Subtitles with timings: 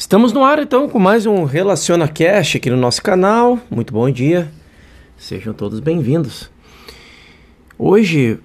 [0.00, 3.60] Estamos no ar então com mais um Relaciona Cash aqui no nosso canal.
[3.70, 4.50] Muito bom dia.
[5.18, 6.50] Sejam todos bem-vindos.
[7.78, 8.38] Hoje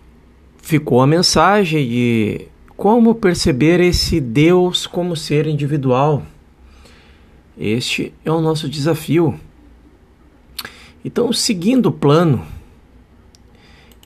[0.62, 2.42] ficou a mensagem de
[2.76, 6.24] como perceber esse Deus como ser individual.
[7.58, 9.40] Este é o nosso desafio.
[11.06, 12.46] Então, seguindo o plano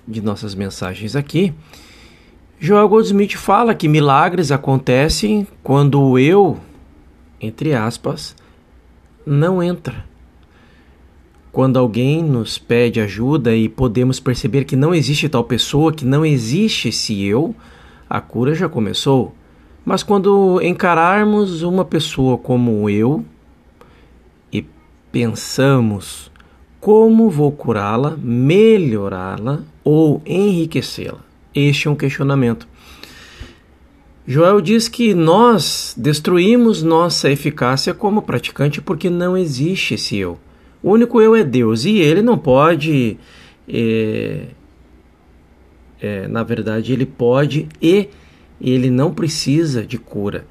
[0.08, 1.52] de nossas mensagens aqui,
[2.60, 6.60] Joel Goldsmith fala que milagres acontecem quando o eu
[7.42, 8.36] entre aspas,
[9.26, 10.06] não entra.
[11.52, 16.26] Quando alguém nos pede ajuda e podemos perceber que não existe tal pessoa, que não
[16.26, 17.56] existe esse eu,
[18.10, 19.34] a cura já começou.
[19.84, 23.26] Mas quando encararmos uma pessoa como eu
[24.54, 24.64] e
[25.12, 26.32] pensamos
[26.80, 31.20] como vou curá-la, melhorá-la ou enriquecê-la,
[31.54, 32.69] este é um questionamento.
[34.32, 40.38] Joel diz que nós destruímos nossa eficácia como praticante porque não existe esse eu.
[40.84, 43.18] O único eu é Deus e ele não pode.
[43.68, 44.50] É,
[46.00, 48.08] é, na verdade, ele pode e
[48.62, 50.46] ele não precisa de cura,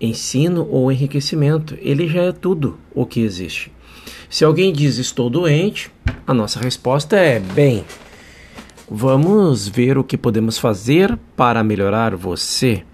[0.00, 1.76] ensino ou enriquecimento.
[1.80, 3.72] Ele já é tudo o que existe.
[4.30, 5.90] Se alguém diz estou doente,
[6.24, 7.84] a nossa resposta é bem.
[8.90, 12.84] Vamos ver o que podemos fazer para melhorar você.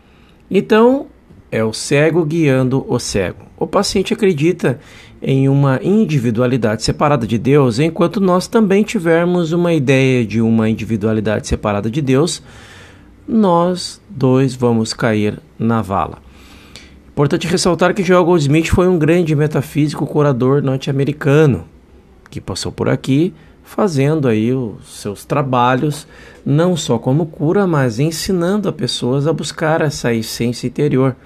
[0.51, 1.07] Então,
[1.51, 3.43] é o cego guiando o cego.
[3.59, 4.81] O paciente acredita
[5.21, 11.47] em uma individualidade separada de Deus, enquanto nós também tivermos uma ideia de uma individualidade
[11.47, 12.43] separada de Deus,
[13.29, 16.19] nós dois vamos cair na vala.
[17.11, 21.67] Importante ressaltar que Joel Goldsmith foi um grande metafísico curador norte-americano
[22.31, 23.35] que passou por aqui
[23.73, 26.07] fazendo aí os seus trabalhos,
[26.45, 31.17] não só como cura, mas ensinando a pessoas a buscar essa essência interior,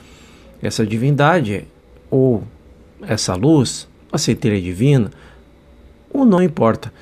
[0.62, 1.64] essa divindade
[2.08, 2.44] ou
[3.02, 5.11] essa luz, a centelha divina,
[6.08, 6.92] ou não importa.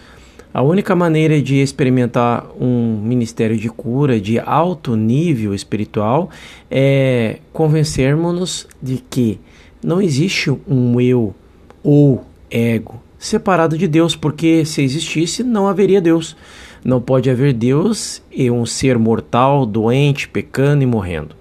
[0.52, 6.30] A única maneira de experimentar um ministério de cura de alto nível espiritual
[6.70, 9.38] é convencermos-nos de que
[9.82, 11.34] não existe um eu
[11.82, 16.36] ou ego separado de Deus, porque se existisse, não haveria Deus.
[16.84, 21.34] Não pode haver Deus e um ser mortal, doente, pecando e morrendo.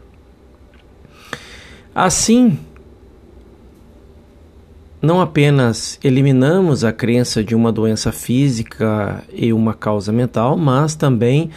[1.93, 2.57] Assim,
[5.01, 11.49] não apenas eliminamos a crença de uma doença física e uma causa mental, mas também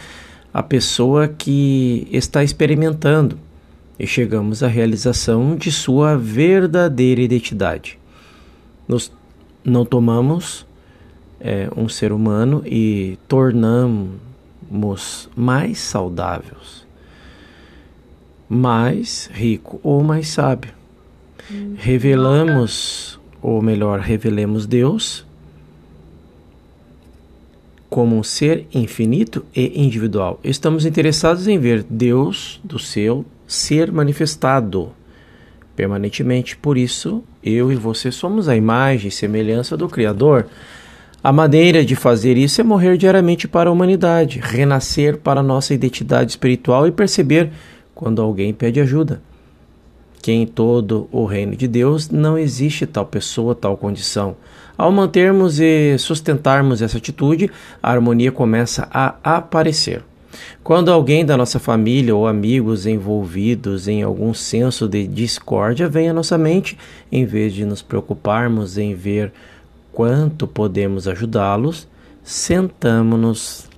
[0.53, 3.39] a pessoa que está experimentando
[3.97, 7.97] e chegamos à realização de sua verdadeira identidade.
[8.85, 9.11] Nos
[9.67, 10.65] não tomamos
[11.41, 16.87] é, um ser humano e tornamos mais saudáveis,
[18.47, 20.71] mais rico ou mais sábio.
[21.51, 21.75] Hum.
[21.77, 25.25] Revelamos, ou melhor, revelemos Deus
[27.89, 30.39] como um ser infinito e individual.
[30.43, 34.91] Estamos interessados em ver Deus do seu ser manifestado
[35.77, 36.57] permanentemente.
[36.57, 40.47] Por isso, eu e você somos a imagem e semelhança do Criador.
[41.23, 45.75] A maneira de fazer isso é morrer diariamente para a humanidade, renascer para a nossa
[45.75, 47.51] identidade espiritual e perceber
[47.93, 49.21] quando alguém pede ajuda.
[50.19, 54.35] Que em todo o reino de Deus não existe tal pessoa, tal condição.
[54.75, 57.51] Ao mantermos e sustentarmos essa atitude,
[57.81, 60.03] a harmonia começa a aparecer.
[60.63, 66.13] Quando alguém da nossa família ou amigos envolvidos em algum senso de discórdia vem à
[66.13, 66.77] nossa mente,
[67.11, 69.31] em vez de nos preocuparmos em ver
[69.91, 71.87] quanto podemos ajudá-los,
[72.23, 73.69] sentamos-nos.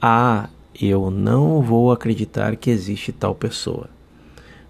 [0.00, 0.48] Ah,
[0.80, 3.88] eu não vou acreditar que existe tal pessoa.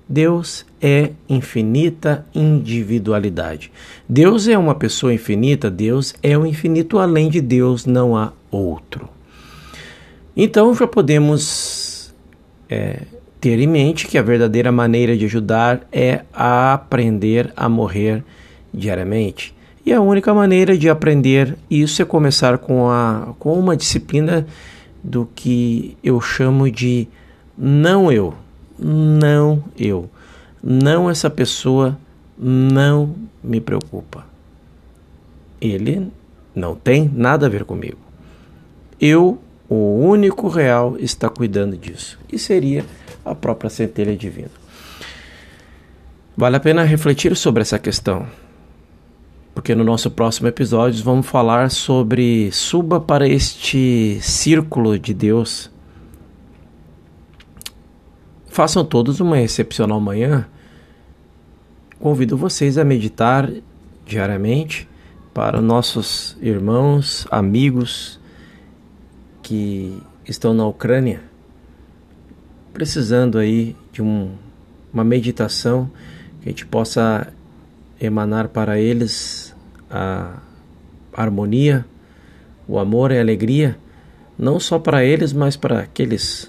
[0.08, 3.70] Deus é infinita individualidade.
[4.08, 9.08] Deus é uma pessoa infinita, Deus é o infinito, além de Deus não há outro.
[10.36, 12.14] Então já podemos
[12.68, 13.02] é,
[13.41, 18.22] ter em mente que a verdadeira maneira de ajudar é aprender a morrer
[18.72, 19.55] diariamente.
[19.84, 24.46] E a única maneira de aprender isso é começar com, a, com uma disciplina
[25.02, 27.08] do que eu chamo de
[27.56, 28.34] não eu.
[28.78, 30.08] Não eu.
[30.62, 31.99] Não essa pessoa
[32.38, 34.26] não me preocupa.
[35.60, 36.08] Ele
[36.55, 37.99] não tem nada a ver comigo.
[39.00, 39.38] Eu
[39.70, 42.19] o único real está cuidando disso.
[42.31, 42.84] E seria
[43.25, 44.50] a própria centelha divina.
[46.37, 48.26] Vale a pena refletir sobre essa questão,
[49.55, 55.70] porque no nosso próximo episódio vamos falar sobre suba para este círculo de Deus.
[58.49, 60.49] Façam todos uma excepcional manhã.
[62.00, 63.49] convido vocês a meditar
[64.05, 64.88] diariamente
[65.32, 68.19] para nossos irmãos, amigos
[69.50, 71.20] que estão na Ucrânia,
[72.73, 74.31] precisando aí de um,
[74.94, 75.91] uma meditação
[76.41, 77.26] que a gente possa
[78.00, 79.52] emanar para eles
[79.91, 80.38] a
[81.12, 81.85] harmonia,
[82.69, 83.76] o amor e a alegria,
[84.38, 86.49] não só para eles, mas para aqueles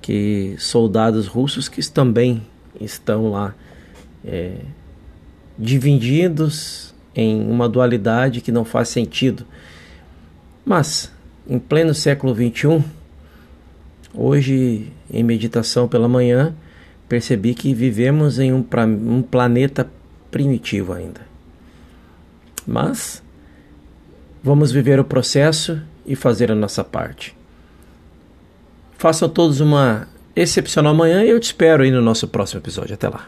[0.00, 2.46] que soldados russos que também
[2.80, 3.56] estão lá
[4.24, 4.58] é,
[5.58, 9.44] divididos em uma dualidade que não faz sentido.
[10.64, 11.12] Mas,
[11.50, 12.84] em pleno século XXI,
[14.14, 16.54] hoje, em meditação pela manhã,
[17.08, 18.64] percebi que vivemos em um,
[19.08, 19.90] um planeta
[20.30, 21.22] primitivo ainda.
[22.64, 23.20] Mas,
[24.40, 27.36] vamos viver o processo e fazer a nossa parte.
[28.96, 30.06] Façam todos uma
[30.36, 32.94] excepcional manhã e eu te espero aí no nosso próximo episódio.
[32.94, 33.26] Até lá.